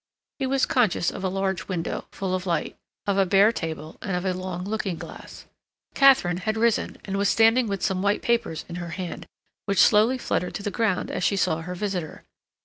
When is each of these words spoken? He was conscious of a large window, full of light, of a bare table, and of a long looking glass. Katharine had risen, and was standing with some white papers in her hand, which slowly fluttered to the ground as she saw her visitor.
He 0.39 0.47
was 0.47 0.65
conscious 0.65 1.11
of 1.11 1.23
a 1.23 1.29
large 1.29 1.67
window, 1.67 2.07
full 2.11 2.33
of 2.33 2.47
light, 2.47 2.75
of 3.05 3.19
a 3.19 3.25
bare 3.27 3.51
table, 3.51 3.99
and 4.01 4.15
of 4.15 4.25
a 4.25 4.33
long 4.33 4.63
looking 4.63 4.95
glass. 4.97 5.45
Katharine 5.93 6.37
had 6.37 6.57
risen, 6.57 6.97
and 7.05 7.17
was 7.17 7.29
standing 7.29 7.67
with 7.67 7.83
some 7.83 8.01
white 8.01 8.23
papers 8.23 8.65
in 8.67 8.77
her 8.77 8.89
hand, 8.97 9.27
which 9.65 9.77
slowly 9.77 10.17
fluttered 10.17 10.55
to 10.55 10.63
the 10.63 10.71
ground 10.71 11.11
as 11.11 11.23
she 11.23 11.35
saw 11.35 11.61
her 11.61 11.75
visitor. 11.75 12.23